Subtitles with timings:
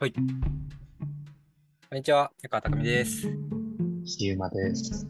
[0.00, 0.12] はい。
[0.14, 0.20] こ
[1.94, 3.28] んにちは、中川匠です。
[4.02, 5.06] ひゆまです。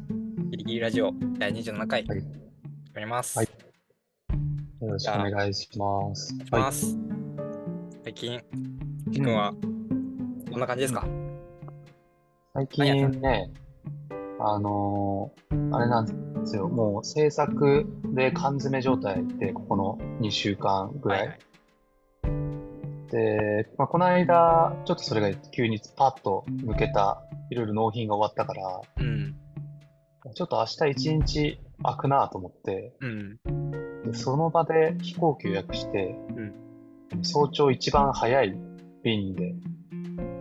[0.50, 2.18] ギリギリラジオ第27回、はい
[2.94, 3.38] やります。
[3.38, 3.48] はい
[4.80, 6.34] よろしくお願いします。
[6.34, 6.98] お願いします。
[8.02, 8.42] 最近、
[9.12, 9.54] きくんは、
[10.50, 11.06] どんな感じですか、
[12.54, 13.52] 最近ね、
[14.40, 16.12] あのーあれなんで
[16.46, 21.38] すよ、もう制作で缶詰状態で、ここの2週間ぐらい。
[23.16, 23.64] はい。
[23.64, 29.36] で、まあ、この間、ちょっとそれが急にパッと抜けた、いろいろ納品が終わったから、うん。
[30.34, 33.38] ちょっと明日一日空くなと思って、うん。
[34.04, 36.54] でその場で飛行機予約して、うん
[37.22, 38.56] 早朝一番早い
[39.02, 39.54] 便で、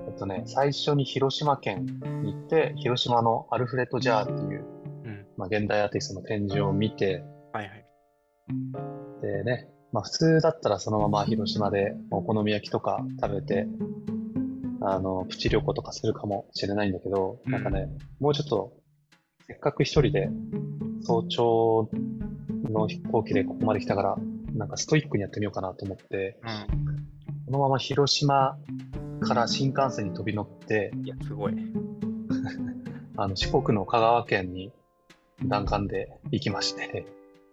[0.07, 1.85] えっとね、最初に広島県
[2.23, 4.65] に行って、広島のアルフレッド・ジャーっていう、
[5.03, 5.25] うん。
[5.35, 7.23] まあ、現代アーティストの展示を見て、
[7.53, 7.85] はいはい。
[9.21, 13.67] でね、まあ普通だったらそのまま広島でお好み焼きとか食べて、
[14.81, 18.73] あの、プチ旅行とかするかもしれないんだけど、うんなんかね、もうちょっと、
[19.47, 20.29] せっかく一人で
[21.01, 21.89] 早朝
[22.69, 24.15] の飛行機でここまで来たから、
[24.53, 26.95] なんかストイックにやってみようかなと思って、うん。
[27.47, 28.57] このまま広島
[29.21, 31.53] から新幹線に飛び乗って、いや、すごい。
[33.17, 34.71] あの、四国の香川県に
[35.45, 37.05] 弾丸で行きまして、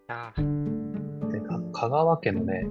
[0.08, 0.32] あ
[1.76, 2.66] 香川県のね、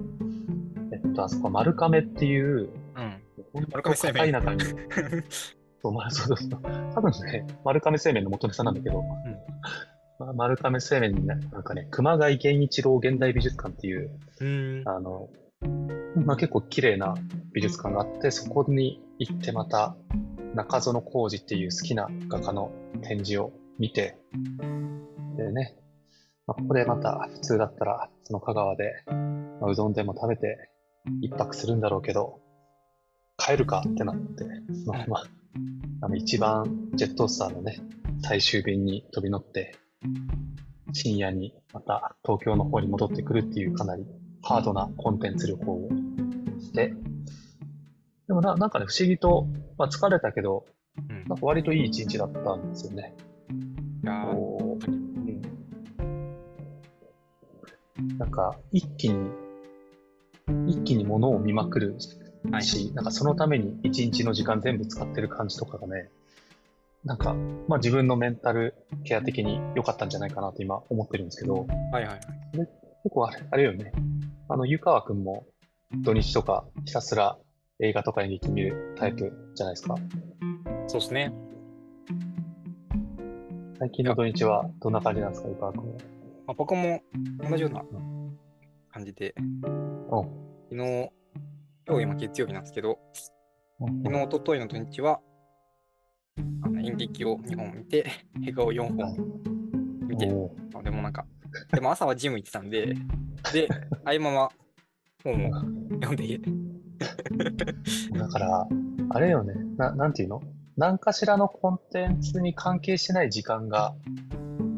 [0.92, 3.22] えっと、あそこ、丸亀っていう、うん。
[3.70, 5.22] 丸亀製麺片田舎に、
[5.80, 6.60] そう、まあ、そうそうそう。
[6.92, 9.04] 多分ね、丸亀製麺の元ネタなんだけど、
[10.18, 14.82] まあ、丸亀製麺にね、なんかね、熊谷源一郎現代美術館っていう、うん。
[14.86, 15.28] あの、
[16.16, 17.14] まあ、結構綺麗な
[17.52, 19.96] 美術館があって、そこに行ってまた、
[20.54, 24.18] 中園浩二っていう好きな画家の展示を見て、
[25.36, 25.76] でね、
[26.46, 30.70] まあ、ここでまた普通だったら、その香川で、まあ、うどんでも食べて
[31.20, 32.40] 一泊するんだろうけど、
[33.36, 34.44] 帰るかってなって、
[34.84, 35.22] そのまま、
[36.02, 37.78] あの一番ジェットスターのね、
[38.22, 39.76] 最終便に飛び乗って、
[40.92, 44.06] 深夜にまた東京の方に戻ってくるっていうかなり
[44.42, 45.88] ハードなコンテンツ旅行を
[46.60, 46.94] して、
[48.28, 49.46] でもななんかね、不思議と、
[49.78, 50.64] まあ、疲れたけど、
[51.10, 51.24] うん。
[51.28, 53.14] なんか割といい一日だったんですよね。
[54.04, 54.65] うん
[58.18, 59.30] なんか、一気に、
[60.66, 61.96] 一気に物を見まくる
[62.50, 62.62] はい。
[62.62, 66.08] し、なんかそのために一日の時間全部使ってる感じとかがね、
[67.04, 67.34] なんか、
[67.68, 72.20] まあ自分のメンタルケア的に良かったんじゃないかなと今思ってるんですけど、はいはいはい。
[72.52, 72.70] 結
[73.10, 73.92] 構あれ、あれよね。
[74.48, 75.46] あの、湯川くんも
[76.02, 77.36] 土日とかひたすら
[77.80, 79.96] 映画とか演劇見るタイプじゃないですか。
[80.86, 81.32] そうですね。
[83.78, 86.15] 最近の土日はどんな感じなんですか、湯川くんは？
[86.46, 87.00] まあ、僕も
[87.48, 87.82] 同じような
[88.92, 91.10] 感じで、うん昨日、
[91.86, 92.98] 今日今月曜日なんですけど、
[93.80, 94.02] うん。
[94.02, 95.20] 昨日、一昨日の土日は、
[96.62, 98.06] あの演劇を2本見て、
[98.46, 99.16] 映画を4本
[100.08, 100.50] 見て、お。
[100.74, 101.26] あでもなんか、
[101.72, 102.94] でも朝はジム行ってたんで、
[103.52, 103.68] で、
[104.04, 104.52] 合間は
[105.24, 106.24] 本を読んで。
[106.24, 106.40] 家
[108.12, 108.68] だから、
[109.10, 110.42] あれよね、ななんていうの？
[110.76, 113.94] 何かしらのコンテンツに関係してない時間が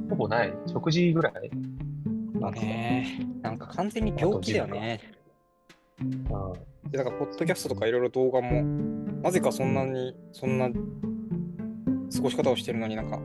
[0.08, 0.52] ほぼない。
[0.66, 1.50] 食事ぐらい
[2.40, 5.00] なんかねえなんか完全に病気だよね。
[6.00, 8.62] うんで、だから、ポッドキャストとかいろいろ動画も、
[9.22, 13.20] なぜかそんなに、そんな過ごし方をしてるのになんか、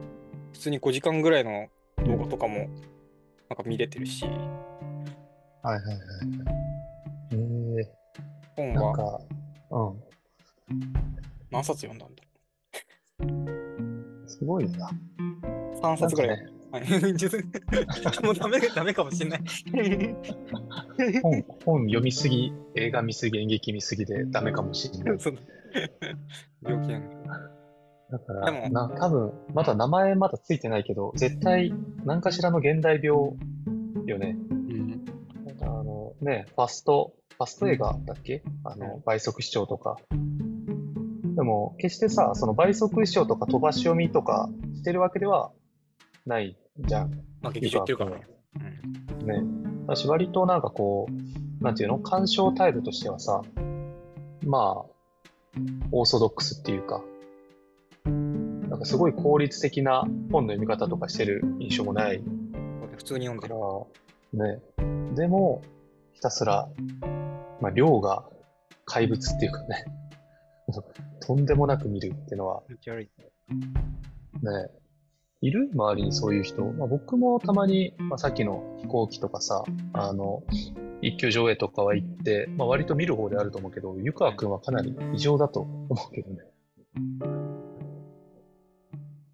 [0.51, 1.67] 普通に5時間ぐらいの
[2.05, 2.67] 動画とかも、
[3.49, 5.99] なんか見れてるし、はいはいはいはい。
[7.31, 9.21] えー、なん本はか、
[9.71, 10.03] うん。
[11.51, 12.23] 何冊読んだんだ
[14.27, 14.89] すごいな。
[15.81, 16.52] ?3 冊ぐらい。
[18.23, 19.41] もうダメダメかもしれない。
[21.21, 25.17] 本本読みすぎ、映画見すぎ、演劇見すぎでダメかもしれない。
[26.63, 27.51] 病気なんだ。
[28.11, 31.73] だから、でもな多分まだ名前まだついてないけど、絶対
[32.05, 33.33] 何かしらの現代病
[34.05, 34.35] よね。
[34.49, 35.05] うん。
[35.61, 38.43] あのね、ファスト、ファスト映画だっけ？
[38.63, 39.97] あの、倍速視聴とか。
[41.35, 45.51] でも、決してさ、その倍速視聴とか飛ばし読みとかしてるわけでは
[46.27, 47.11] ないじゃん。
[47.41, 48.27] まあ、劇場行ってるからね。
[49.21, 49.27] うん。
[49.27, 49.43] ね。
[49.87, 51.13] 私割となんかこう、
[51.63, 51.99] なんていうの？
[51.99, 53.41] 鑑賞態度としてはさ、
[54.45, 54.89] まあ、
[55.91, 57.03] オーソドックスっていうか、
[58.05, 62.23] なんかすごい効率的な本の読み方とかしてる印象もない
[62.97, 63.59] 普通に読んかでる。
[64.33, 64.59] ら、ね。
[65.15, 65.61] でも、
[66.13, 66.67] ひたすら、
[67.61, 68.25] まあ、量が
[68.85, 69.85] 怪物っていうかね、
[71.21, 72.63] とんでもなく見るっていうのは。
[72.69, 72.77] ね、
[75.43, 75.69] いる？
[75.73, 76.63] 周りにそういう人。
[76.63, 80.41] まあ、僕もたまに、まあ、さっきの飛行機とかさ、あの、
[81.01, 86.37] 一級上映とかは行って、まあ、割と見る方であると思うけど、湯川くんはかなり異常だと思うけどね。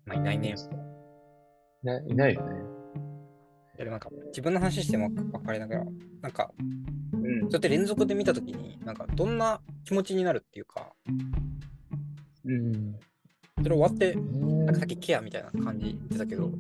[0.05, 0.55] まあ、いないね。
[1.83, 2.55] ね、いないよね。
[3.77, 5.85] でもなんか自分の話しても分かりながら、
[6.21, 10.91] なんか、うんそうやって連続で見たときに、なんかどんな気持ちになるっていうか、
[12.45, 12.95] うん。
[13.61, 16.53] それ終わって、ねなんかさっきケアみたいな感じ言ってたけど、うん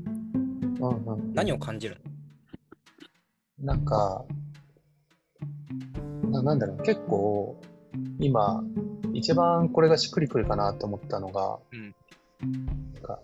[0.79, 1.97] うん何を感じる
[3.61, 3.73] の？
[3.73, 4.23] なんか、
[6.31, 7.59] ななんだろう、結構、
[8.19, 8.63] 今、
[9.13, 11.95] 一番これがしっくりくるかなと思ったのが、うん。
[12.93, 13.19] なんか、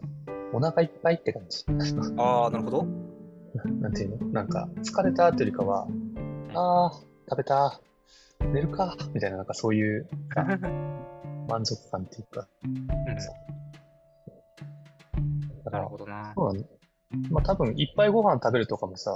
[0.51, 1.63] お腹いっぱいって感じ。
[2.18, 2.86] ああ、なるほど。
[3.80, 4.27] なんていうの？
[4.31, 5.88] なんか、疲れたというよりかは、
[6.54, 6.95] あー、
[7.30, 7.80] 食べた、
[8.51, 10.07] 寝るか、みたいな、なんかそういう
[11.48, 12.48] 満足感っていうか、
[15.65, 16.33] だからなる、ほどな。
[16.35, 16.65] そうだね。
[17.29, 19.12] まあ多分、いっぱいご飯食べるとかもさ、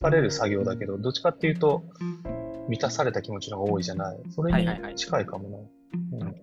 [0.00, 1.82] 疲れる作業だけど、どっちかっていうと、
[2.68, 4.22] 満たされた気持ちの方が多いじゃない。
[4.30, 5.58] それに近いかもな。
[6.18, 6.34] うん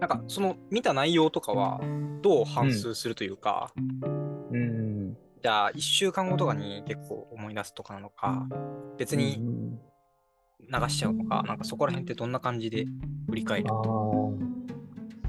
[0.00, 1.80] なんかその見た内容とかは
[2.20, 3.72] どう反数するというか、
[4.50, 5.16] うん。
[5.42, 8.46] じゃあ1週間後とかに結構思い出すとかなのか、
[8.98, 9.78] 別うにん
[10.60, 12.84] 流しちゃうのか、なんかそこら辺ってどんな感じで
[13.30, 13.66] 振り返る？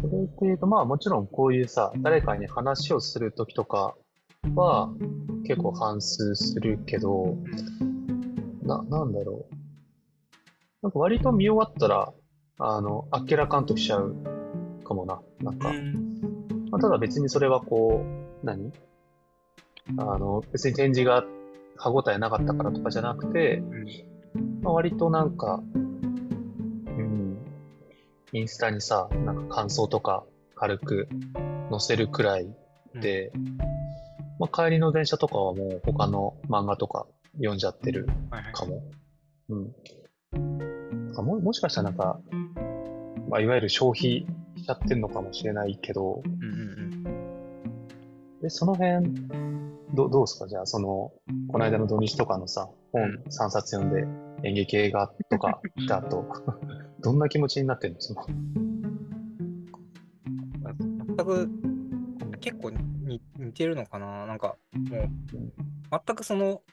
[0.02, 3.96] それっていうと、まあもちろんこういうさ、誰かに話をするときとか
[4.54, 4.90] は
[5.48, 7.38] 結構反数するけど、
[8.64, 9.56] な、なんだろう。
[10.82, 12.14] なんか割と見終わったら、
[12.60, 14.16] あの、あっけらかんとしちゃう
[14.84, 15.20] かもな。
[15.42, 16.20] なんか、うん。
[16.72, 18.04] まあ、ただ別にそれはこ
[18.44, 18.72] う、何？
[19.98, 21.24] あの、別に展示が
[21.78, 23.64] 歯応えなかったからとかじゃなくて、
[24.62, 25.85] まあ、割となんか、うん、
[28.36, 31.08] インスタにさ、なんか感想とか軽く
[31.72, 32.54] 載せるくらい
[32.94, 33.32] で、
[34.40, 38.54] まあ、帰りの電車とかはもう他の漫画とか読んじゃってるはいはい。
[38.54, 38.84] かも。
[39.50, 39.76] うん。
[41.18, 42.20] あももしかしたらなんか、
[43.30, 44.26] まあ、いわゆる消費
[44.58, 47.06] しちゃってんのかもしれないけど、うんうん
[48.42, 49.06] で、その辺、
[49.94, 50.48] どどうですか？
[50.50, 51.14] じゃあ、その、
[51.48, 53.24] この間の土日とかのさ、本うん。
[53.30, 53.94] 3冊読ん
[54.42, 56.28] で演劇映画とか見た後、
[57.06, 58.02] どんな気持ちになってんの？
[58.02, 58.82] その、うん。
[61.16, 61.48] 全く
[62.42, 64.26] 結構に似てるのかな？
[64.26, 65.10] なんかもう
[65.92, 66.64] 全くその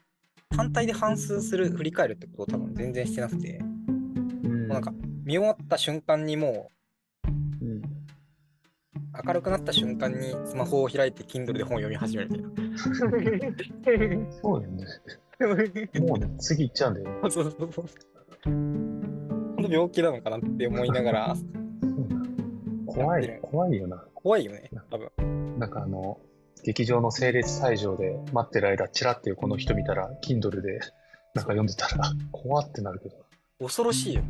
[0.48, 6.70] 単体で反数する振り返るってことを多分全然してなくて、うんもうなんか見終わった瞬間にも
[7.28, 7.82] うん、う
[9.26, 12.76] 明るくなった瞬間にスマホを開いて Kindle で本を読み始めるみたいな。
[14.40, 14.86] そうだよね。
[16.00, 17.30] もうね、次行っちゃうんだよね。
[17.30, 17.86] そうそうそう。
[19.72, 21.36] 病気なのかなって思いながら、
[22.86, 24.04] 怖い、怖いよな。
[24.14, 25.58] 怖いよね、多分。
[25.58, 26.20] なんかあの、
[26.62, 30.80] 劇場の整列退場で待ってる間、チラっていうこの人見たら、Kindle で
[31.34, 33.16] なんか読んでたら、怖ってなるけど。
[33.58, 34.22] 恐ろしいよ。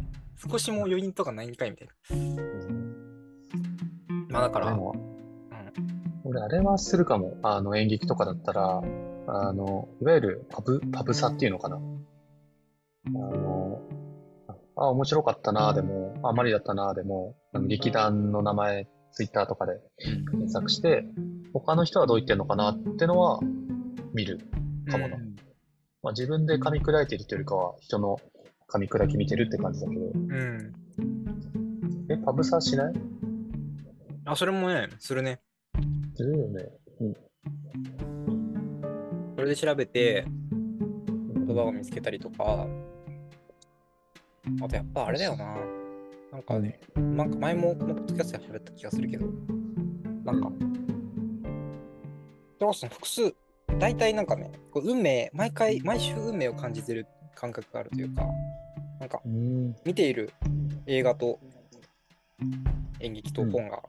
[0.48, 1.94] 少しも余韻とかないんかいみたいな。
[4.28, 4.94] まあだから、でも、
[6.24, 7.36] 俺、あれはするかも。
[7.42, 8.82] あの、演劇とかだったら、
[9.26, 11.76] あの、いわゆるパブ、パブサっていうのかな。
[11.76, 13.61] あの、
[14.82, 17.36] あ、面白かったなでも、あ、マリだったなでも、
[17.68, 19.80] 劇団の名前、ツイッターとかで
[20.28, 21.04] 検索して、
[21.54, 23.38] 他の人はどう言ってんのかなってのは
[24.12, 24.40] 見る
[24.90, 25.16] かもな。
[25.16, 25.36] うん
[26.02, 28.18] まあ、自分で噛み砕いてるというよりかは、人の
[28.68, 30.02] 噛み砕き見てるって感じだけど。
[30.02, 30.72] うん。
[32.10, 32.92] え、パブサしない？
[34.24, 35.38] あ、それもね、するね。
[36.16, 36.68] するよね。
[39.36, 40.24] それで調べて、
[41.46, 42.66] 言葉を見つけたりとか、
[44.62, 45.56] あとやっぱあれだよな。
[46.32, 49.26] なんかね、なんか前もこのポッドキャストで喋った気がするけど、
[50.24, 50.50] なんか、
[52.58, 53.34] それこそ複数、
[53.78, 58.24] 大体なんかね、こう運命、毎回、毎週運命を感じてる感覚があるというか、
[58.98, 59.76] なんかうん。
[59.84, 60.32] 見ている
[60.86, 61.38] 映画と
[63.00, 63.82] 演劇と本が、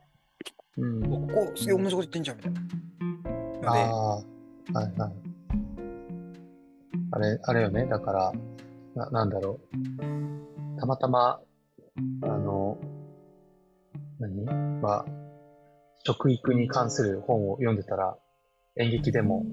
[0.78, 1.14] うん。
[1.14, 3.72] おここすげえ同じこと言ってんじゃんみたいな。
[3.72, 4.22] ああ、は
[4.74, 5.14] いはい。
[7.12, 7.86] あれ、あれよね。
[7.86, 8.34] だから、
[8.96, 10.33] な、なんだろう。
[10.84, 11.40] たまたま、
[12.24, 12.78] あの、
[14.20, 14.44] 何？
[14.82, 15.06] まあ、
[16.04, 18.18] 食育に関する本を読んでたら、
[18.78, 19.46] 演劇でも、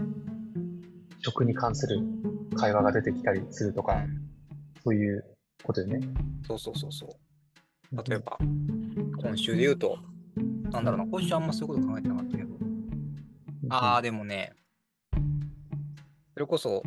[1.20, 2.00] 食に関する
[2.56, 4.04] 会話が出てきたりするとか、
[4.82, 5.24] そういう
[5.62, 6.00] ことよね。
[6.48, 7.10] そうそうそうそう。
[8.08, 8.36] 例えば、
[9.22, 9.98] 今週で言うと、
[10.72, 12.56] なんだろうな、今週あんまそういうこと考えてなかったけど、
[13.68, 14.52] ああ、でもね、
[16.34, 16.82] それこそ、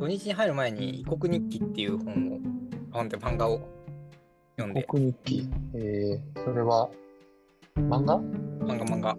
[0.00, 2.38] 土日に入る前に異国日記っていう本を、
[2.92, 3.60] 本で漫画を
[4.56, 5.48] 読んで、国日記。
[5.74, 6.90] えー、それは、
[7.76, 8.18] 漫画？
[8.18, 9.16] 漫画漫画。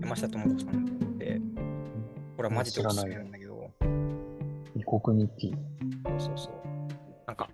[0.00, 1.40] 山下智子さんで、
[2.36, 3.70] これはマジでおすすめなんだけど、
[4.74, 5.54] 異国日記。
[6.06, 6.54] そうそうそう。
[7.26, 7.50] なんか、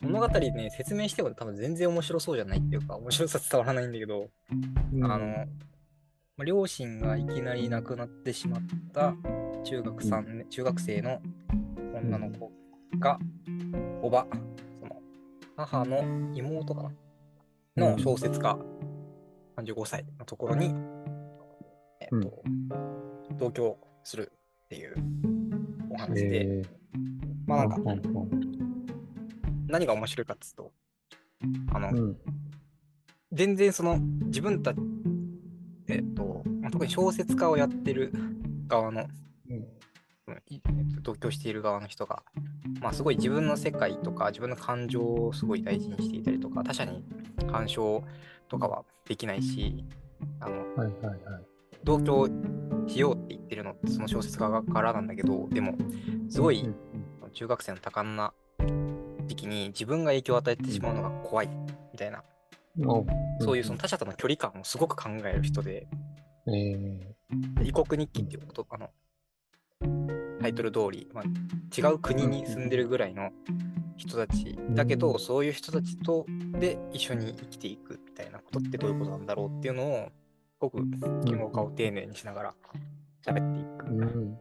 [0.00, 4.28] 物語ね、説明しても多分全然面白そうじゃないっていうか、面白さ伝わらないんだけど、
[4.92, 5.04] うん。
[5.04, 8.60] あの、まあ両親がいきなり亡くなってしまっ
[8.92, 9.14] た
[9.64, 11.20] 中学三年、中学生の
[11.94, 12.50] 女の子
[12.98, 13.18] が、
[14.04, 14.26] おば、
[14.80, 15.00] その
[15.56, 16.02] 母の
[16.34, 16.90] 妹か
[17.76, 17.90] な？
[17.90, 18.58] の小説家、
[19.56, 20.74] 35歳のところに、
[22.00, 22.42] えっと、
[23.38, 24.32] 同居する
[24.64, 24.96] っていう
[25.88, 26.62] お話で、え
[27.46, 28.52] まあなんか、うんうん
[29.68, 30.72] 何が面白いかっつうと、
[31.72, 32.16] あの、うん。
[33.32, 34.78] 全然その自分たち、
[35.88, 38.12] えっと、まあ特に小説家をやってる
[38.66, 39.06] 側の、
[39.48, 39.64] うん
[41.02, 42.22] 同居している側の人が、
[42.80, 47.04] まあすごい自分の世界とか自分の感情をすごい大事にしていたりとか、他者に
[47.50, 48.04] 干渉
[48.48, 49.84] とかはできないし、
[50.40, 51.18] あの、はいはいはい。
[51.84, 52.28] 同居
[52.86, 55.76] しようって言ってるのってその小説家側からなんだけど、でも、
[56.28, 58.32] すごいうん中学生の多感な
[59.26, 61.48] 時期に自分が影響を与えてしまうのが怖い
[61.92, 62.22] みたいな、
[63.40, 65.86] そういうその他者との距離感をすごく考える人で、
[66.46, 66.98] えー。
[67.54, 68.90] で異国日記っていうこと、あの、
[70.42, 71.24] タイトル通り、まあ、
[71.76, 73.30] 違う国に住んでるぐらいの
[73.96, 76.26] 人たちだけど、そういう人たちと
[76.58, 80.82] で一緒に生きていくみたいなことってどういうことなんだろうっていうのを、すごく
[81.24, 82.54] 言語化を丁寧にしながら
[83.24, 83.86] 喋っていく。
[83.86, 84.38] うん。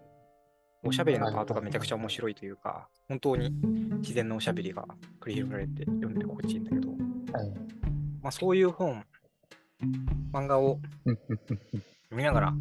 [0.83, 3.51] おしゃべりのパートがめちゃくちゃ面白いというか、本当に
[3.99, 4.83] 自然なおしゃべりが
[5.19, 6.97] 繰り広げられて読んで心地いいんだけど、はい。
[8.23, 9.03] まあそういう本、
[10.33, 11.19] 漫画をうん。
[11.29, 11.39] うん。
[11.49, 11.59] うん。
[11.77, 12.53] 読みながら、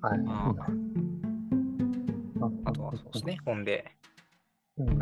[0.00, 0.18] はい。
[0.18, 0.83] まあ、
[2.64, 3.84] あとはそうですね、本で、
[4.78, 4.98] うん。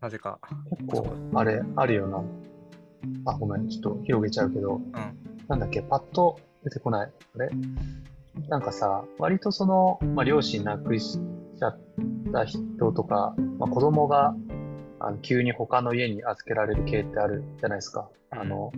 [0.00, 0.38] なぜか、
[0.70, 2.24] 結構、あれ、あるよな。
[3.24, 4.92] あ、ごめん、ちょっと広げちゃうけど、うん、
[5.48, 7.12] なんだっけ、パッと出てこない。
[7.34, 7.50] あれ？
[8.48, 11.18] なんかさ、割とその、まあ、両親亡くし
[11.58, 11.80] ちゃっ
[12.32, 14.34] た人とか、まあ、子供が
[15.00, 18.10] あの急に他の家に預けられる系ってあるじゃないですか。
[18.30, 18.72] あの、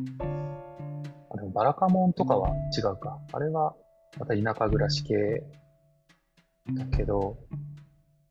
[1.30, 3.18] あでもバラカモンとかは違うか。
[3.32, 3.74] あれは
[4.18, 5.42] また田舎暮らし系
[6.74, 7.38] だけど、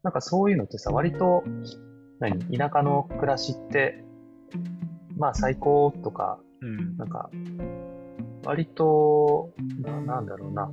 [0.04, 1.44] なんかそういうのってさ、割と、
[2.20, 4.04] 何田舎の暮らしって、
[5.18, 7.30] まあ最高とか、うん、なんか、
[8.46, 10.72] 割と、ななんだろうな。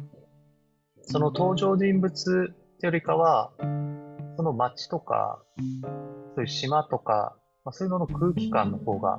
[1.02, 3.52] その登場人物ってよりかは、
[4.36, 5.42] その街とか、
[6.34, 9.18] そういう島とか、まあ、そういうのの空気感の方が、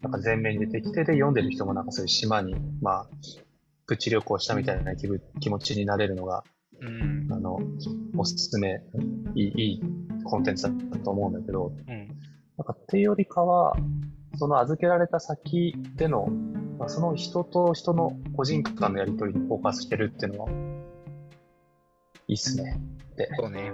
[0.00, 3.06] なんか前面に出てきて、で、読んでる人もなんかそういう島に、まあ、
[3.86, 6.44] プチ旅行したみたいな気分気持ちになれるのが、
[6.80, 7.58] うん、あの、
[8.16, 8.82] おすすめ、
[9.34, 9.82] いい、いい
[10.24, 12.08] コンテンツだと思うんだけど、うん、
[12.56, 13.76] なんかっていうよりかは、
[14.36, 16.26] その預けられた先での、
[16.78, 20.50] まあ、その人と人の個人間のやりとりにフォーカスしてるっていうのは、
[22.26, 22.80] いいっすね。
[23.12, 23.28] って。
[23.38, 23.72] そうね。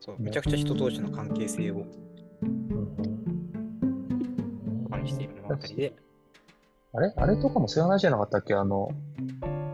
[0.00, 1.84] そう、めちゃくちゃ人同士の関係性を。
[4.88, 5.96] バカにしている物語で、
[6.92, 7.12] あれ？
[7.16, 8.54] あれとかもそういう話じゃなかったっけ？
[8.54, 8.90] あの、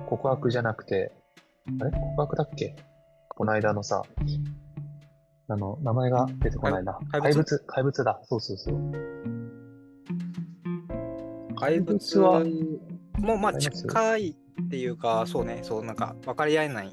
[0.08, 1.12] 告白じゃなくて、
[1.80, 1.90] あれ？
[1.90, 2.76] 告白だっけ？
[3.28, 4.02] この間のさ、
[5.49, 6.99] あの、名前が出てこないな。
[7.11, 7.35] 怪物？
[7.35, 8.04] 怪物、怪物？
[8.04, 8.20] だ。
[8.25, 8.92] そうそうそう。
[11.56, 12.44] 怪物は
[13.18, 14.35] もまああります近いっ
[14.68, 16.92] ていうか、そうね、そうなんか分かり合えない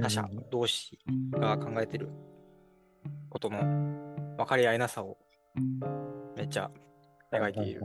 [0.00, 0.44] 他者うん。
[0.50, 0.98] 同士
[1.32, 2.10] が考えてる
[3.28, 3.58] ことの
[4.36, 5.18] 分かり合えなさを
[6.36, 6.70] めっちゃ
[7.32, 7.82] 描いている。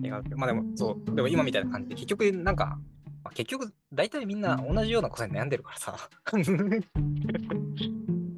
[0.00, 2.78] 描くまあでも、そう、でも今みたいな感じで、結局なんか、
[3.24, 5.96] まあ結局大体みんな同じようなことに悩んでるからさ。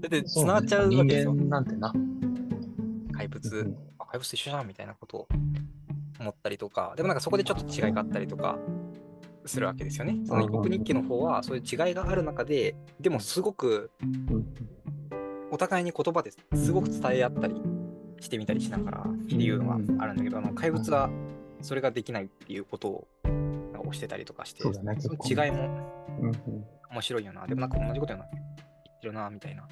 [0.01, 1.33] だって繋がっちゃうわけですよ。
[1.33, 1.93] 人間なんてな。
[3.13, 5.29] 怪物うん、あ怪物と一緒じゃんみたいなことを
[6.21, 8.59] 思ったりとか、でもなんかそこでちょっと違いがあったりとか
[9.47, 10.21] するわけですよね。
[10.25, 14.55] その異国日記の方はそういう違いがある中で、でもすごくうん
[15.51, 17.55] お互いに言葉ですごく伝え合ったり
[18.21, 21.09] してみたりしながらっていうのがあるんだけど、あの怪物は
[21.63, 23.09] それができないっていうことを
[23.87, 25.65] なんか推してたりとかして、そう違いも
[26.21, 26.33] うん
[26.91, 27.47] 面白いよな。
[27.47, 29.67] でもなんか同じことやな言ってるな、みたいな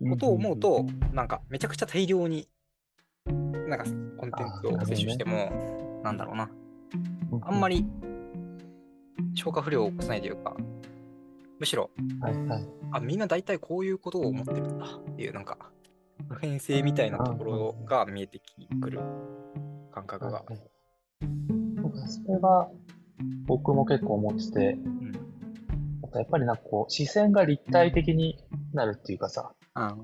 [0.00, 2.48] うんことを思うと、なんかめちゃくちゃ大量に、
[3.26, 3.84] なんか
[4.18, 6.50] コンテンツを摂取しても、なんだろうな、
[7.42, 7.76] あんまり。
[7.76, 8.06] り
[9.36, 10.56] 消化不良を起こさないというか、
[11.60, 12.68] むしろ、はいはい。
[12.92, 15.58] あ、みんな大体こういうことを思ってるんだっていう、なんか、
[16.28, 18.40] 普遍性みたいなところが見えて
[18.80, 19.00] くる
[19.92, 20.42] 感覚が。
[22.06, 22.70] それは
[23.46, 25.12] 僕も結構思ってて、うん
[26.02, 28.38] なんかやっぱりなんかこう視線が立体的に
[28.72, 29.96] なるっていうかさ、あ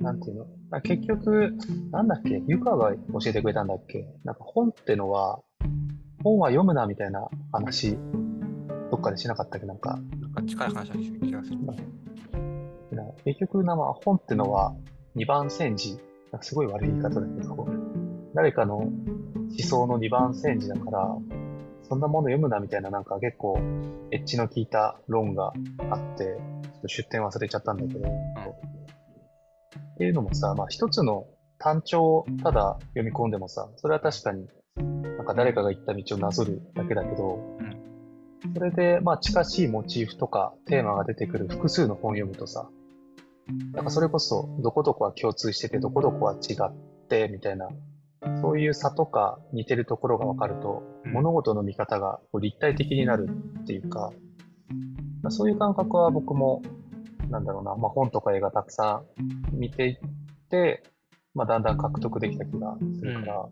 [0.00, 0.46] なんていうの？
[0.70, 1.54] あ結局、
[1.90, 2.42] なんだっけ？
[2.46, 4.06] ゆかが教えてくれたんだっけ？
[4.24, 5.40] なんか本ってのは、
[6.22, 7.96] 本は読むなみたいな話、
[8.90, 9.66] どっかでしなかったっけ？
[9.66, 11.58] なんか、なんか近い話は気がする。
[12.92, 14.74] な結局な、まあ、本ってのは
[15.14, 15.94] 二番煎じ、
[16.30, 17.66] なんかすごい悪い言い方だけど、
[18.34, 18.90] 誰かの
[19.50, 21.16] 思想の二番煎じだから、
[21.88, 23.58] そんなもの読むなみたいななんか結構
[24.10, 25.52] エッジの効いた論が
[25.90, 31.26] あって、ちょっと出典忘れちゃったんだけど、っていうのもさ、まあ一つの
[31.58, 34.46] 単調をただ読み込んでもさ、それは確かに
[35.16, 37.38] なんか誰かが言った道をなぞるだけだけど、
[38.54, 42.68] それでまあ近しいモチーフとかテーマが出てくる複数の本を読むとさ、
[43.72, 46.74] なんかそれこそどこどこは共通しててどこどこは違っ
[47.08, 47.68] てみたいな、
[48.42, 51.12] そういう差とか似てるところが分かると、うん。
[51.12, 53.28] 物事の見方がこう立体的になる
[53.62, 54.12] っていうか、
[55.22, 56.62] まあそういう感覚は僕も、
[57.30, 59.96] なんだろうな、まあ、本とか映画たくさん見ていっ
[60.48, 60.82] て、
[61.34, 63.46] まあ、だんだん獲得できた気がするから、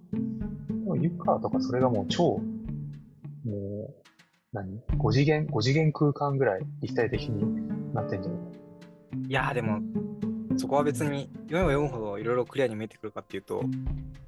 [0.69, 2.43] でもユッカーとかそれがもう超、も
[3.47, 3.95] う、
[4.53, 9.29] 何 ?5 次元、5次元空間ぐらい立体的になってんじゃない？
[9.29, 9.81] いやーでも、
[10.57, 13.65] そこは別に読めば読むほどいろいろクリアに見えてくるかっていうと、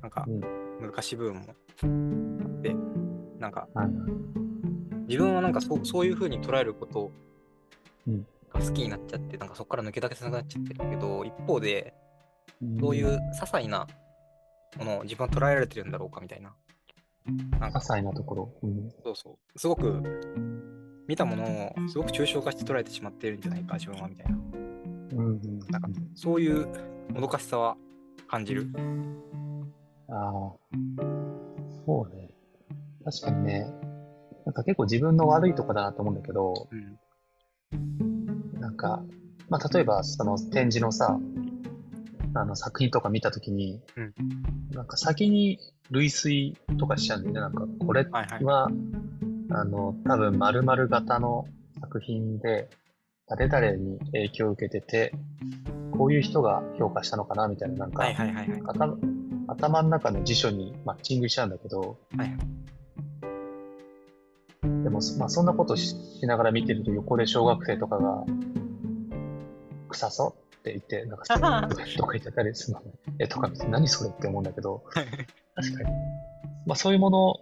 [0.02, 0.40] なんかうん
[0.80, 2.76] 難しい部分もあって、
[3.38, 3.88] なんかはい
[5.09, 7.12] 自分はなんかそうそういう風に捉えること
[8.06, 11.95] うんが好きになっちゃって、なんかそこから抜け出せなくなっちゃってるけど、一方で、
[12.80, 13.87] そういう些細な
[14.78, 16.54] ものを自分は捉えられてるんだろうかみたいな。
[17.59, 18.52] なん些か細なところ。
[18.62, 19.59] うんそうそう。
[19.59, 20.02] すごく
[21.09, 24.38] 見たものをすごく抽象化して捉えてしまっているんじゃないか、自分はみたいな。
[25.13, 26.67] うんうんなんかそういう
[27.11, 27.77] もどかしさは
[28.29, 28.69] 感じる。
[30.09, 30.53] ああ、
[31.87, 32.31] そうね。
[33.05, 33.67] 確かにね、
[34.45, 36.69] なんか結構自分の悪いとこだなと思うんだけど、
[37.73, 38.61] うん。
[38.61, 39.03] なんか、
[39.49, 41.19] まあ、例えばその展示のさ、
[42.35, 44.15] あの作品とか見たときに、うん
[44.73, 45.59] なんか先に
[45.91, 47.41] 類推とかしちゃうんだよね。
[47.41, 48.45] なんかこれはいはい。
[48.45, 48.69] は、
[49.51, 51.47] あの、多分〇〇型の
[51.81, 52.69] 作品で、
[53.28, 55.12] 誰々に影響を受けてて、
[55.97, 58.62] こういう人が評価したのかなみたいな、なんか、はいはいはいはい。
[58.66, 58.96] 頭
[59.48, 62.38] 頭の中の辞書にマッチングしちゃうんだけど、はいはい
[64.62, 68.24] でも、まあ、そんなことししながら見てると横で小学生とかが、
[69.88, 71.38] 臭そうって言って、なんかそう
[71.96, 72.92] とか言ってたりするのね。
[73.18, 74.85] え、とか見て何それって思うんだけど、
[75.55, 75.90] 確かに。
[76.66, 77.37] まあそういうもの、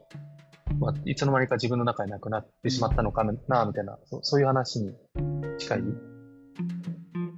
[0.79, 3.33] まあ、いつの間にか自分の中になくなってしまったのかな、
[3.66, 4.92] みたいな、そそういう話に
[5.59, 5.81] 近い。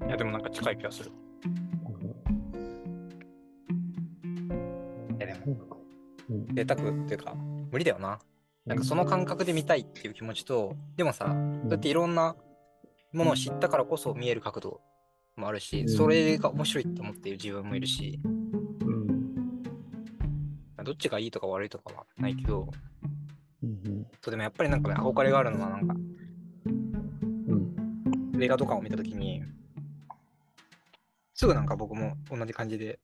[0.07, 1.11] いやでもなんか近い気がする。
[5.19, 5.67] いやでも
[6.29, 6.55] うん。
[6.55, 7.35] 贅沢っていうか
[7.71, 8.19] 無理だよな。
[8.65, 11.33] なんかその感覚で見たいっていう気持ちと、でもさ、そ
[11.69, 12.37] うやっていろんな
[13.13, 14.81] ものを知ったからこそ見える角度
[15.37, 15.89] もあるし、うん。
[15.89, 19.63] それが面白いって思っている自分もいるし、うん。
[20.85, 22.69] どっちがいいとか悪いとかはないけど、
[23.67, 25.95] うんそうでもやっぱりなんかね、憧れがあるのはなんか
[26.67, 28.43] うん。
[28.43, 29.43] 映画とかを見たときに、
[31.35, 32.99] すぐなんか僕も同じ感じで、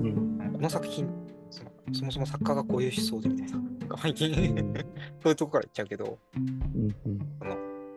[0.00, 0.52] うん。
[0.52, 1.08] この作品、
[1.50, 4.74] そのそもそも作家がこういう思想でみたいな、最近うん
[5.22, 6.90] そういうとこから言っちゃうけど、うん
[7.38, 7.56] その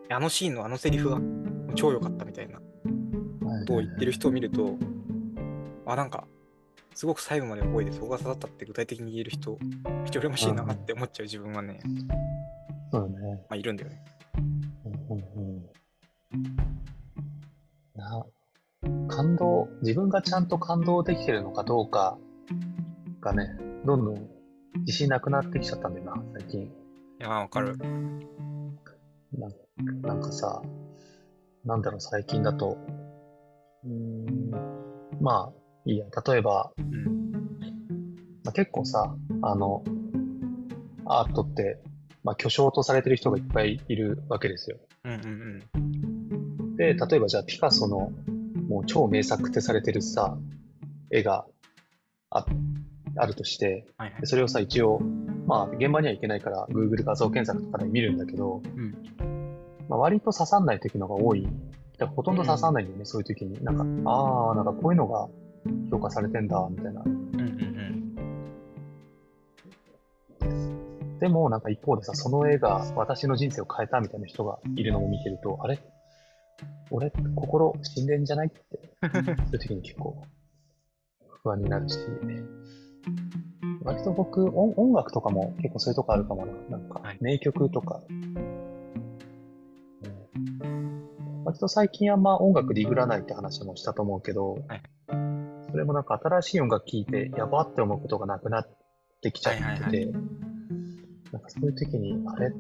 [0.10, 1.22] あのシーンのあのセリフが
[1.74, 2.64] 超良かったみたいなこ
[3.44, 4.78] うんとを言ってる人を見ると、
[5.86, 6.28] あ、なんか、
[6.94, 11.80] すごく最後まで覚えてそこが刺さったって具体的に言える人、めっちゃ羨ましいなって思っちゃう自分はね、
[12.92, 13.36] そうだね。
[13.50, 14.04] まあいるんだよね。
[14.86, 15.24] うんうん
[15.54, 15.66] うん
[17.96, 18.26] な
[19.08, 22.18] 感動、自分がちゃんと感動できてるのかどうか
[23.22, 24.30] がね、どんどん
[24.80, 26.62] 自信なくなってきちゃったんだよな、最近。
[26.64, 26.70] い
[27.20, 27.78] や、わかる。
[27.78, 30.62] なんなんかさ、
[31.64, 32.78] なんだろう、最近だと。
[33.84, 34.52] うーん、
[35.22, 37.32] まあ、いいや、例えば、うん。
[38.44, 39.84] まあ、結構さ、あの、
[41.06, 41.82] アートって、
[42.24, 44.78] まあ、巨匠とされてる人がいっぱいいるわけですよ。
[45.04, 46.76] うんうんうん。
[46.76, 48.12] で、例えばじゃあピカソの
[48.68, 50.38] もう超名作ってされてるさ、
[51.10, 51.46] 絵が
[52.30, 52.46] あ
[53.18, 54.28] あるとして、はいはいで。
[54.28, 55.00] それをさ、一応、
[55.48, 58.96] まあ現場には行けないから Google 画像検索とかで見るんだけど、うん
[59.90, 61.44] まあ、割と刺さんない時のが多い。
[61.44, 61.56] だか
[62.06, 63.62] らほとんど刺さんないんだよね、そういう時に。
[63.64, 65.28] なんか、ああ、なんかこういうのが
[65.90, 67.02] 評価されてんだ、みたいな。
[67.02, 67.40] うんうん
[70.42, 71.20] うん。
[71.20, 75.80] でも、なんか一方でさ、その絵が私の人生を変えたみたいな人がいるのを見てると、あれ？
[76.90, 78.62] 俺、心死んでんじゃないって、
[79.02, 80.24] そういう時に結構
[81.44, 81.98] 不安になるし、
[83.84, 86.54] 割と僕、音音楽とかも結構そういうとこあるかもな。
[86.70, 88.02] なんかはい、名曲とか。
[88.10, 88.32] うん
[91.44, 94.82] 割と最近あんま音楽ディグらないって話もしたと思うけど、はい
[95.72, 98.70] それもなんか新しい音楽聴いて、やばって思うことがなくなっ
[99.22, 100.12] てきちゃってて、はいはいは
[101.32, 102.52] なんかそういう時に、あれ？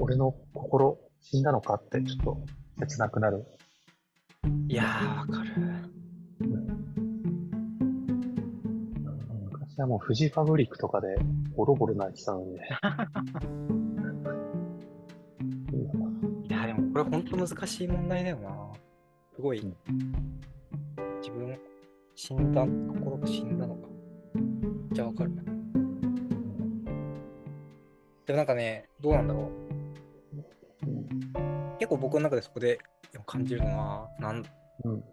[0.00, 2.40] 俺の心死んだのかってちょっと
[2.78, 3.44] 切なくなる。
[4.68, 5.50] いやー、わかる。
[9.52, 11.08] 昔はもうフジファブリックとかで
[11.54, 12.68] ボロボロ泣いてたのにね。
[16.48, 18.72] いや、でもこれ本当難しい問題だよな。
[19.36, 19.76] すごい、うん
[21.34, 21.58] 自分、
[22.14, 23.88] 死んだ、心が死んだのか。
[24.92, 25.42] じゃあわかるな。
[28.26, 29.70] でもなんかね、どうなんだろう。
[31.78, 32.78] 結構僕の中でそこで
[33.26, 34.44] 感じるのは、なん
[34.84, 35.04] うん。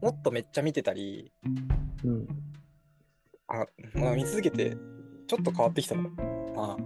[0.00, 1.32] もっとめっちゃ見てたり、
[2.04, 2.26] うん。
[3.48, 4.76] あ、まあ、見続けて、
[5.26, 6.10] ちょっと変わってきたの。
[6.56, 6.76] あ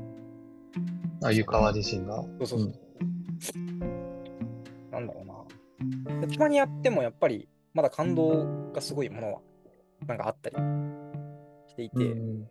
[1.23, 2.23] あ、湯川自身が？
[2.23, 2.73] そうそうそう。
[4.91, 6.27] なんだろうな。
[6.27, 9.41] でたまにやってもやっぱりまだ感動がすごいものは
[10.07, 10.57] なんかあったり
[11.69, 12.47] していて、うん。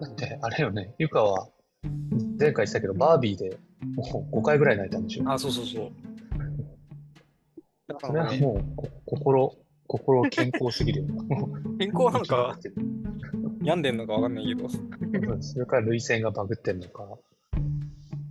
[0.00, 1.46] だって、あれよね、湯川、
[2.38, 3.58] 前回言ってたけど、バービーで
[3.94, 5.30] もう5回ぐらい泣いたんでしょ。
[5.30, 5.90] あ、そうそうそう。
[7.86, 9.54] だ かそれらね、はもう、こ心、
[9.88, 11.06] 心健康すぎるよ。
[11.78, 12.58] 健康なのか？
[13.62, 14.70] 病んでんのかわかんないけど、
[15.42, 17.06] それから涙腺がバグってんのか。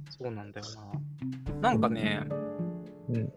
[0.10, 0.66] そうなんだよ
[1.62, 1.70] な。
[1.70, 2.22] なんかね、
[3.10, 3.32] うん。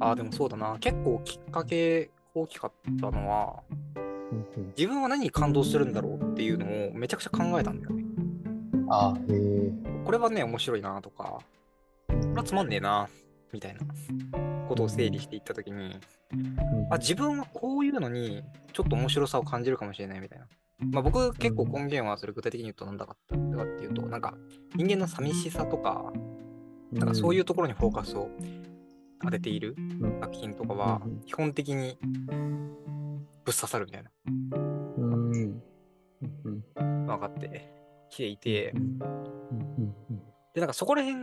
[0.00, 0.76] あ、でもそうだな。
[0.80, 3.78] 結構きっかけ大きかったのは、うん
[4.76, 8.04] 自分は何に感動してるんだろうっていうのをめちゃくちゃ考えたんだよね。
[8.74, 9.72] うん、あへえ。
[10.04, 11.40] これはね、面白いなとか、
[12.08, 13.08] これはつまんねえな、
[13.52, 13.80] みたいな
[14.68, 15.98] ことを整理していったときに、
[16.90, 20.46] あ、自分はこういうのにちょっと面白さを感じるかもしれないみたいな。
[20.92, 24.34] まあ僕結構根源はそれ具体的に言うと何だかったかっていうと、なんか
[24.76, 26.12] 人間の寂しさとか、
[26.92, 28.30] なんかそういうところにフォーカスを
[29.22, 31.98] 当てているん作品とかはうん基本的に
[33.44, 34.10] ぶっ刺さるみたいな。
[37.06, 37.68] 分かって
[38.10, 38.74] きていて。
[40.54, 41.22] で、なんかそこら辺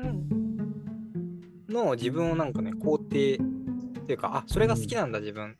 [1.70, 5.58] の自分をなんかね、肯定っていうか、あ、それが好きなんだ、自分。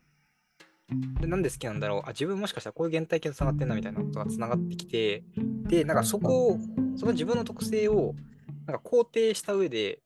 [1.20, 2.00] で、なんで好きなんだろう。
[2.04, 5.24] あ、自分もしかしたらこういう原体験と繋がってんなみたいなことが繋がってきて、
[5.68, 6.58] で、なんかそこを、
[6.96, 8.14] その自分の特性を、
[8.66, 10.00] なんか肯定した上で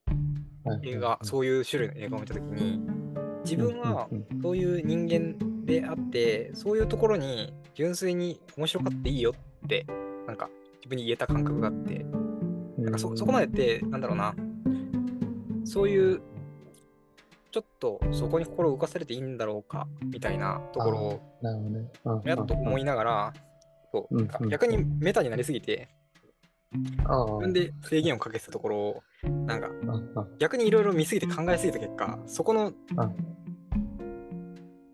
[0.82, 2.80] 映画、そういう種類の映画を見たときに、
[3.44, 4.08] 自分は
[4.42, 9.86] そういう人間であって、そういうところに純粋に面白かっていいよって、
[10.26, 12.04] なんか自分に言えた感覚があって、
[12.78, 14.34] なんかそそこまでって、なんだろうな、
[15.64, 16.20] そういう、
[17.50, 21.20] ちょっとそこに心を動かされていいんだろうか、みたいなところを、
[22.24, 23.32] やっと思いながら、
[23.92, 25.88] そう逆にメタになりすぎて、
[26.72, 29.68] 自分で制限をかけてたところを、なんか
[30.38, 32.72] 逆にいろいろ見すぎて考えすぎた結果、そこの、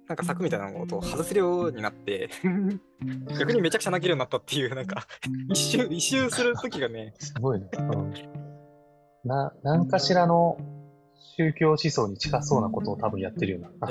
[0.09, 2.31] なんか柵みたいなことを外せるようになって、
[3.39, 5.07] 逆にめちゃくちゃ泣けるようになったっていう、なんか、
[5.51, 7.69] 一周、一周するときがね、すごいね。
[7.79, 8.12] うん。
[9.25, 10.59] な、何かしらの
[11.37, 13.89] 宗教思想に近そうなことを多分やってるような。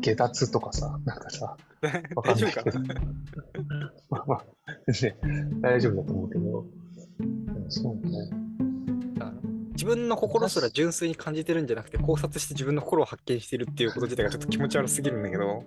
[0.00, 1.56] 下脱とかさ、なんかさ、
[2.16, 2.80] わかんないけど。
[4.08, 4.44] まあまあ、
[4.88, 6.66] 全然大丈夫だと思うけど。
[7.20, 8.30] うんそうね。
[9.72, 15.62] 自分の心すら純粋に感じてるんじゃなくて考察して自分の心を発見してるっていうこと自体がちょっと気持ち悪すぎるんだけど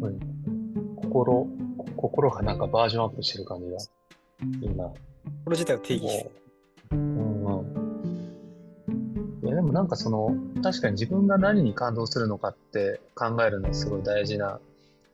[0.00, 0.42] うん
[0.96, 1.46] 心、
[1.96, 3.76] 心がなんかバージョンアップしてる感じが
[4.66, 4.84] いいな。
[4.84, 4.94] こ
[5.48, 6.30] れ自体を定義して
[6.92, 9.46] うんうん。
[9.46, 14.58] いやでもなんかその、確かに自分が何に感動するのかって考えるのはすごい大事な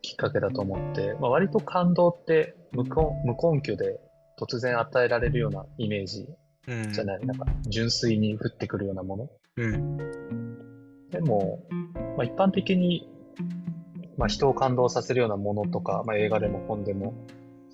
[0.02, 2.90] きっかけだと思って、まあ、割と感動って無根
[3.24, 4.00] 無根拠で
[4.38, 6.28] 突然与えられるようなイメージ
[6.68, 6.92] うん。
[6.92, 9.30] じゃない、なんか純粋に降ってくるようなもの。
[9.56, 9.96] うん。
[11.10, 11.64] でも、
[12.16, 13.08] まあ、一般的に、
[14.16, 17.14] まあ、人を感動させるようなものとか、まあ、映画でも本でも、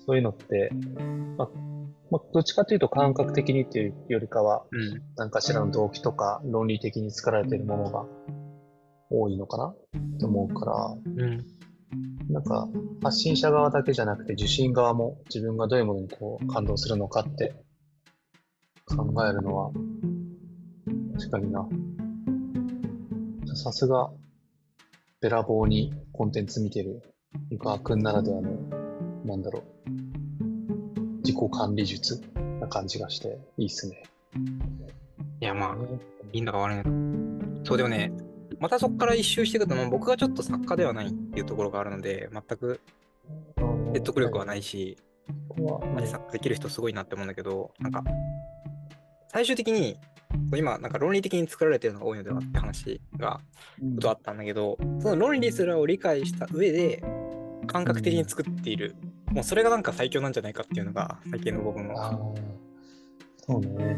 [0.05, 0.71] そういうのって、
[1.37, 1.49] まあ
[2.11, 5.01] まあ、どっちかというと感覚的にっていうよりかは、うん。
[5.17, 8.05] 何かしらの動機とか論理的に作られているものが
[9.09, 9.75] 多いのかな
[10.19, 11.45] と思うから、うん
[12.29, 12.67] なんか
[13.03, 17.55] 発信者側だけじゃなくて受信側も自分がどういうものにこう感動するのかって
[18.85, 19.71] 考えるのは
[21.17, 21.67] 確かにな。
[23.55, 24.11] さすが
[25.21, 27.01] べらぼうにコンテンツ見てる
[27.49, 28.51] 湯川くんならではの
[29.23, 29.91] なんだろう
[31.19, 32.21] 自己管理術
[32.59, 34.03] な感じがしていいっすね。
[35.41, 35.75] いやまあ
[36.33, 36.89] いいんだか悪いんだか
[37.63, 38.11] そうでもね
[38.59, 42.81] またそこから一周していくと僕がちょっと作家ではないっていうところがあるので全く
[43.93, 44.97] 説得力はないし
[45.93, 48.03] マジ作家できる人すごいなって思うんだけどなんか
[49.29, 49.97] 最終的に
[50.55, 53.39] 今なんか論理的に作られてるのが多いのではって話が
[53.95, 57.03] ことあったんだけど、その論理すらを理解した上で
[57.67, 58.95] 感覚的に作っている
[59.35, 62.33] もうそれがなんか最強なんじゃないかっていうのが最近の僕の。
[63.37, 63.97] そうね。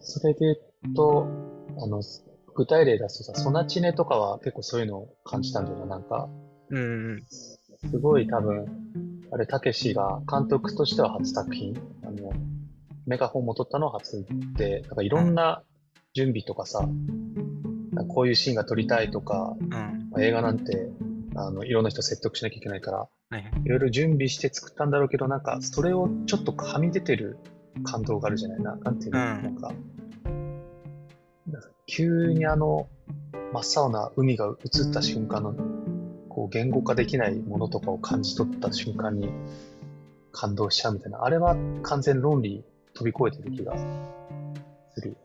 [0.00, 1.26] それで言うと、
[1.78, 2.02] あの、
[2.54, 5.86] 具体例出すとさ、ソナチネとかは結構そういうのを感じたんだよな。
[5.86, 6.28] なんか、
[6.70, 6.82] うんう
[7.16, 7.22] ん。
[7.26, 7.58] す
[8.00, 8.66] ごい多分、
[9.32, 12.32] あれ、たけしが監督としては初作品、あの、
[13.06, 14.24] メガホンも撮ったのは初
[14.56, 15.62] で、なんかいろんな
[16.14, 16.88] 準備とかさ、
[17.96, 19.70] かこういうシーンが撮りたいとか、うん。
[20.10, 20.88] まあ映画なんて、
[21.36, 23.42] あの、いろんな人説得しなきゃいけないから、はいはい。
[23.64, 27.38] いろいろ準備して作ったんだろうけど、なんか、それをちょっとはみ出てる
[27.82, 28.62] 感動があるじゃない？
[28.62, 28.76] な。
[28.76, 29.72] なんていうの、うんなんか
[31.86, 32.88] 急にあの、
[33.52, 35.54] 真っ青な海が映った瞬間の、
[36.28, 39.28] こう、言語化できないものとかを感じ取った瞬間に
[40.32, 41.24] 感動しちゃうみたいな。
[41.24, 43.76] あれは完全論理飛び越えてる気が
[44.94, 45.16] する。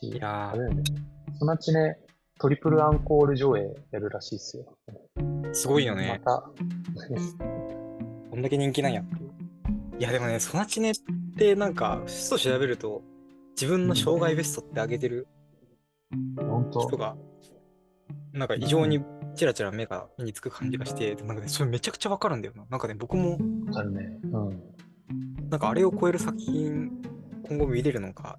[0.00, 0.82] しいやあれだよね。
[1.38, 1.98] そのうちね、
[2.40, 4.64] トリプルアンコール上映やるらしいっすよ。
[5.16, 6.20] ー、すごいよね。
[6.24, 6.42] また、
[8.30, 9.04] こんだけ人気なんや。
[9.98, 10.94] いやでもね、ソナチネっ
[11.38, 13.02] てなんか、ふと調べると、
[13.52, 15.28] 自分の障害ベストって上げてる
[16.36, 17.16] 本当人が、
[18.32, 19.00] なんか異常に
[19.34, 22.64] チラチラ目が目につく感じがして、でなんかね、それめちゃくちゃわかるんだよな。
[22.68, 23.38] なんかね、僕も、
[23.74, 24.18] あるね。
[24.24, 24.62] うん。
[25.48, 26.90] なんかあれを超える作品、
[27.44, 28.38] 今後見れるのか、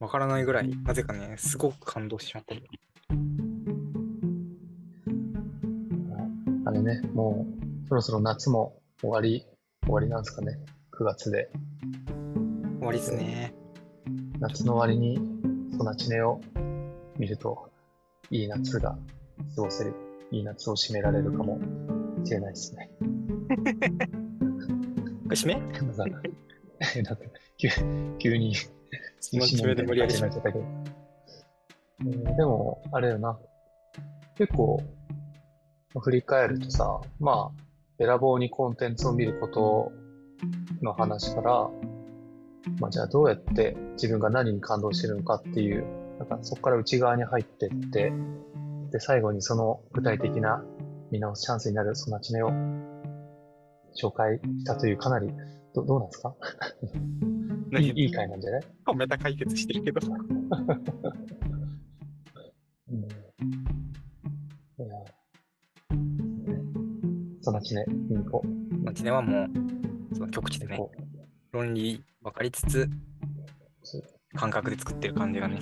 [0.00, 2.62] わからないぐらい、なぜかね、すごく感動しちゃったり。
[6.66, 7.46] あれね、も
[7.84, 9.46] う、そろそろ夏も終わり、
[9.84, 10.58] 終わりなんですかね。
[10.92, 11.50] 9月で。
[12.78, 13.63] 終わりですね。
[14.40, 15.18] 夏の終わりに、
[15.76, 16.40] ソナチネを
[17.18, 17.70] 見ると、
[18.30, 18.98] いい夏が
[19.54, 19.94] 過ごせる。
[20.30, 21.60] いい夏を締められるかも
[22.24, 22.90] しれないですね。
[25.28, 25.54] 締め？
[25.54, 27.16] なんか、
[27.56, 27.68] 急
[28.18, 28.54] 急に、
[29.20, 30.64] その締めで無理やり締めちゃったけど。
[30.64, 33.38] うんでも、あれよな。
[34.36, 34.82] 結構、
[36.00, 37.62] 振り返るとさ、まあ、
[37.98, 39.92] べらぼうにコンテンツを見ること
[40.82, 41.70] の話から、
[42.80, 45.84] まあ、じゃあどうやって自分が何に感動してるのかっていう、
[46.18, 48.12] なんかそこから内側に入ってって、
[48.90, 50.64] で、最後にその具体的な
[51.10, 52.50] 見直すチャンスになるそのチネを
[54.00, 55.30] 紹介したというかなり、
[55.74, 56.34] どどうなんですか？
[57.80, 58.62] いいいい回なんじゃない？
[58.96, 60.00] メタ解決してるけど。
[62.90, 63.00] うん。
[63.00, 63.04] い
[64.78, 64.86] や、
[67.40, 68.48] そのチネ、見に行こう。
[68.84, 69.46] マチネはも
[70.12, 70.92] う、その極地でね、こ
[71.54, 72.90] 論理分かりつつ
[74.34, 75.60] 感覚で作ってる感じがね、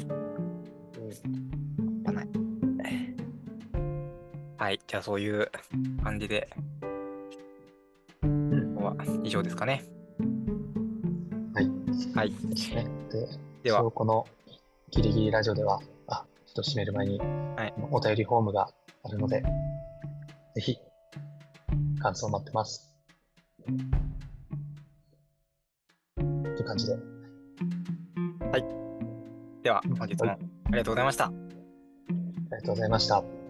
[2.02, 2.28] 半端ない。
[4.57, 5.50] はい、じゃあそういう
[6.02, 6.48] 感じで、
[8.22, 9.85] 今日は以上ですかね。
[11.52, 11.70] はい。
[12.14, 12.31] はい。
[12.31, 12.87] ですね。
[13.11, 13.28] で、
[13.64, 14.26] ではこの
[14.92, 18.70] ギリギリラジオでは、あ、ちょっと締める前に、はいお便りフォームが
[19.02, 19.42] あるので、
[20.55, 20.78] ぜひ、
[22.00, 22.94] 感想待ってます。
[26.72, 26.96] 感じで。
[29.62, 30.38] では、本日もあ
[30.70, 31.26] りがとうございました。
[31.26, 31.37] あり
[32.50, 33.41] がとうございました。